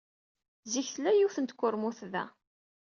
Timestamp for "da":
2.13-2.25